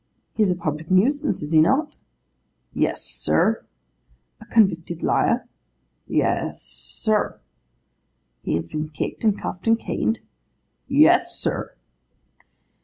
He 0.33 0.41
is 0.41 0.49
a 0.49 0.55
public 0.55 0.89
nuisance, 0.89 1.43
is 1.43 1.51
he 1.51 1.61
not?' 1.61 1.97
'Yes, 2.73 3.03
sir.' 3.03 3.63
'A 4.41 4.47
convicted 4.47 5.03
liar?' 5.03 5.47
'Yes, 6.07 6.59
sir.' 6.59 7.39
'He 8.41 8.55
has 8.55 8.67
been 8.67 8.89
kicked, 8.89 9.23
and 9.23 9.39
cuffed, 9.39 9.67
and 9.67 9.77
caned?' 9.79 10.21
'Yes, 10.87 11.35
sir. 11.37 11.75